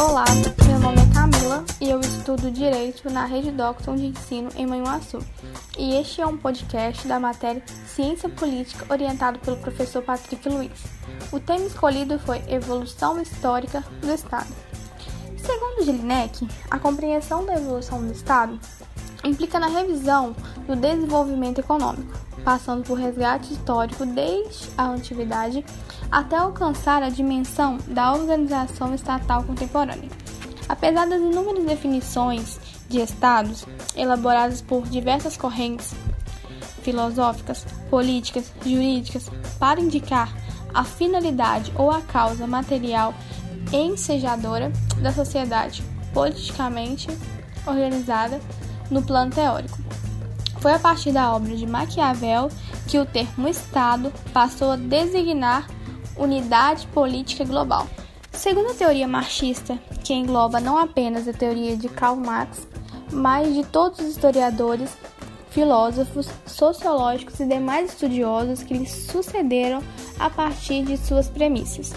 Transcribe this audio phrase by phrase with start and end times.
[0.00, 0.24] Olá,
[0.66, 5.18] meu nome é Camila e eu estudo Direito na Rede Docton de Ensino em Manhuaçu.
[5.76, 10.72] E este é um podcast da matéria Ciência Política orientado pelo professor Patrick Luiz.
[11.30, 14.48] O tema escolhido foi Evolução Histórica do Estado.
[15.36, 18.58] Segundo Jelinek, a compreensão da evolução do Estado
[19.24, 20.34] implica na revisão
[20.66, 22.14] do desenvolvimento econômico,
[22.46, 25.64] passando por resgate histórico desde a antiguidade
[26.12, 30.08] até alcançar a dimensão da organização estatal contemporânea.
[30.68, 35.92] Apesar das inúmeras definições de estados elaboradas por diversas correntes
[36.82, 39.28] filosóficas, políticas, jurídicas
[39.58, 40.32] para indicar
[40.72, 43.12] a finalidade ou a causa material
[43.72, 44.70] ensejadora
[45.02, 45.82] da sociedade
[46.14, 47.08] politicamente
[47.66, 48.40] organizada
[48.88, 49.76] no plano teórico.
[50.66, 52.48] Foi a partir da obra de Maquiavel
[52.88, 55.64] que o termo Estado passou a designar
[56.16, 57.86] unidade política global.
[58.32, 62.66] Segundo a teoria marxista, que engloba não apenas a teoria de Karl Marx,
[63.12, 64.98] mas de todos os historiadores,
[65.50, 69.80] filósofos, sociológicos e demais estudiosos que lhe sucederam
[70.18, 71.92] a partir de suas premissas.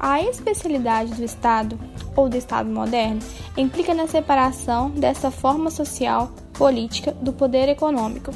[0.00, 1.78] A especialidade do Estado,
[2.16, 3.20] ou do Estado moderno,
[3.56, 8.30] implica na separação dessa forma social política do poder econômico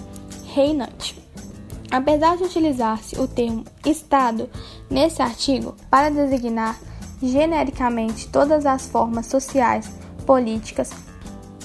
[0.47, 1.17] reinante.
[1.91, 4.49] Apesar de utilizar-se o termo Estado
[4.91, 6.79] nesse artigo para designar
[7.23, 9.91] genericamente todas as formas sociais,
[10.27, 10.91] políticas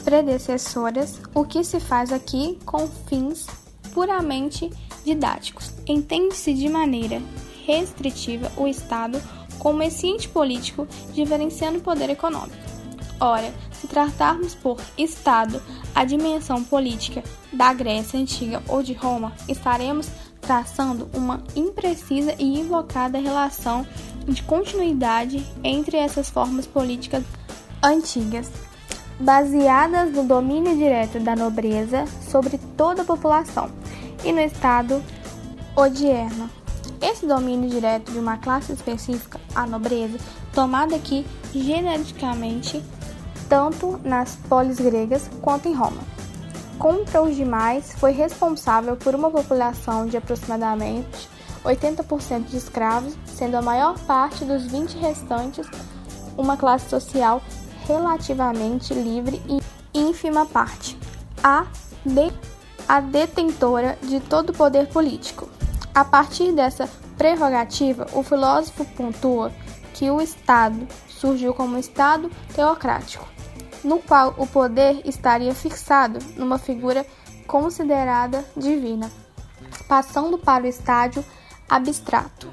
[0.03, 3.47] predecessoras, o que se faz aqui com fins
[3.93, 4.69] puramente
[5.03, 5.71] didáticos.
[5.87, 7.21] Entende-se de maneira
[7.65, 9.21] restritiva o Estado
[9.63, 12.61] como esse ente político diferenciando o poder econômico.
[13.19, 15.61] Ora, se tratarmos por Estado
[15.95, 20.09] a dimensão política da Grécia Antiga ou de Roma, estaremos
[20.41, 23.87] traçando uma imprecisa e invocada relação
[24.27, 27.23] de continuidade entre essas formas políticas
[27.81, 28.51] antigas,
[29.19, 33.69] baseadas no domínio direto da nobreza sobre toda a população
[34.25, 35.01] e no Estado
[35.75, 36.49] odierno.
[37.01, 40.17] Esse domínio direto de uma classe específica, a nobreza,
[40.53, 42.83] tomada aqui genericamente
[43.47, 46.01] tanto nas polis gregas quanto em Roma.
[46.79, 51.29] Contra os demais, foi responsável por uma população de aproximadamente
[51.63, 55.67] 80% de escravos, sendo a maior parte dos 20 restantes
[56.37, 57.41] uma classe social
[57.85, 59.61] relativamente livre e
[59.97, 60.97] ínfima parte,
[61.43, 61.65] a,
[62.03, 62.31] de,
[62.87, 65.47] a detentora de todo o poder político.
[65.93, 66.89] A partir dessa
[67.23, 69.49] prerrogativa, o filósofo pontua
[69.93, 73.25] que o Estado surgiu como Estado teocrático,
[73.81, 77.05] no qual o poder estaria fixado numa figura
[77.47, 79.09] considerada divina,
[79.87, 81.23] passando para o estádio
[81.69, 82.49] abstrato.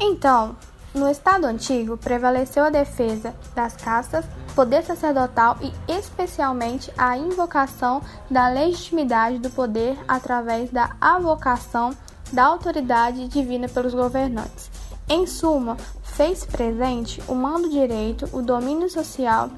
[0.00, 0.56] Então,
[0.94, 4.24] no Estado antigo prevaleceu a defesa das castas,
[4.54, 11.94] poder sacerdotal e especialmente a invocação da legitimidade do poder através da avocação
[12.32, 14.70] da autoridade divina pelos governantes.
[15.08, 19.50] Em suma, fez presente o mando direito, o domínio social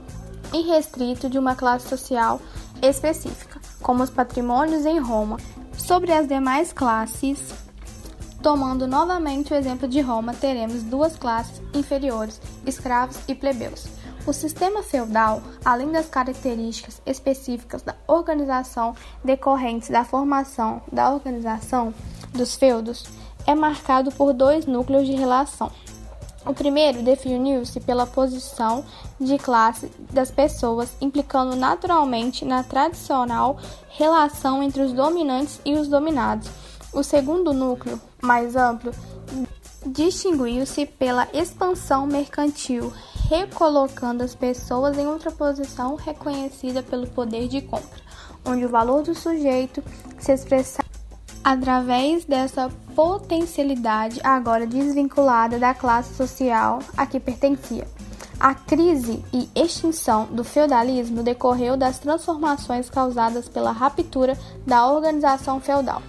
[0.52, 2.40] irrestrito de uma classe social
[2.80, 5.38] específica, como os patrimônios em Roma,
[5.76, 7.52] sobre as demais classes.
[8.42, 13.86] Tomando novamente o exemplo de Roma, teremos duas classes inferiores, escravos e plebeus.
[14.26, 21.92] O sistema feudal, além das características específicas da organização decorrentes da formação da organização
[22.34, 23.04] dos feudos,
[23.46, 25.70] é marcado por dois núcleos de relação
[26.46, 28.84] o primeiro definiu-se pela posição
[29.18, 33.58] de classe das pessoas, implicando naturalmente na tradicional
[33.88, 36.50] relação entre os dominantes e os dominados.
[36.92, 38.92] O segundo núcleo, mais amplo,
[39.86, 42.92] distinguiu-se pela expansão mercantil,
[43.28, 48.02] recolocando as pessoas em outra posição reconhecida pelo poder de compra,
[48.44, 49.82] onde o valor do sujeito
[50.18, 50.93] se expressava
[51.44, 57.86] através dessa potencialidade agora desvinculada da classe social a que pertencia.
[58.40, 64.36] A crise e extinção do feudalismo decorreu das transformações causadas pela ruptura
[64.66, 66.02] da organização feudal.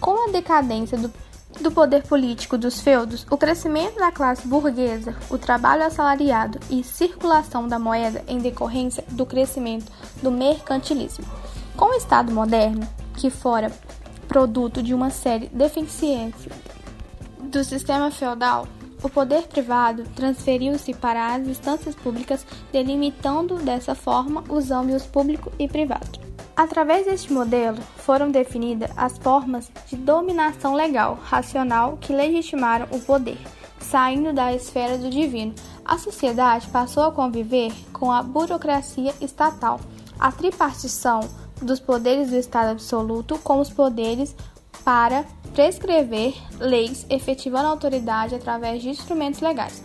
[0.00, 1.10] Com a decadência do,
[1.60, 7.66] do poder político dos feudos, o crescimento da classe burguesa, o trabalho assalariado e circulação
[7.66, 9.90] da moeda em decorrência do crescimento
[10.22, 11.24] do mercantilismo.
[11.76, 12.86] Com o Estado moderno,
[13.16, 13.72] que fora
[14.30, 16.54] produto de uma série de deficiências
[17.42, 18.64] do sistema feudal,
[19.02, 25.66] o poder privado transferiu-se para as instâncias públicas, delimitando dessa forma os âmbitos público e
[25.66, 26.20] privado.
[26.56, 33.38] Através deste modelo, foram definidas as formas de dominação legal, racional, que legitimaram o poder,
[33.80, 35.54] saindo da esfera do divino.
[35.84, 39.80] A sociedade passou a conviver com a burocracia estatal,
[40.20, 41.28] a tripartição
[41.60, 44.34] dos poderes do Estado absoluto com os poderes
[44.84, 45.24] para
[45.54, 49.82] prescrever leis, efetivando a autoridade através de instrumentos legais.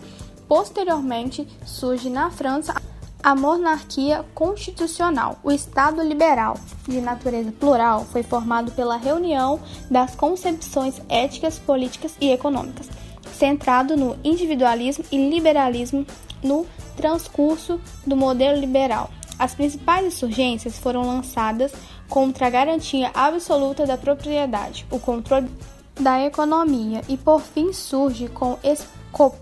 [0.48, 2.74] Posteriormente, surge na França
[3.22, 5.38] a monarquia constitucional.
[5.42, 6.56] O Estado liberal,
[6.86, 12.88] de natureza plural, foi formado pela reunião das concepções éticas, políticas e econômicas,
[13.32, 16.06] centrado no individualismo e liberalismo
[16.42, 16.64] no
[16.96, 19.10] transcurso do modelo liberal.
[19.38, 21.72] As principais insurgências foram lançadas
[22.08, 25.50] contra a garantia absoluta da propriedade, o controle
[26.00, 29.36] da economia e, por fim, surge com escopo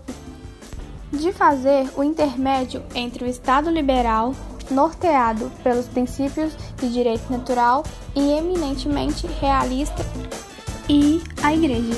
[1.11, 4.33] de fazer o intermédio entre o Estado liberal,
[4.69, 7.83] norteado pelos princípios de direito natural
[8.15, 10.03] e eminentemente realista,
[10.89, 11.93] e a Igreja.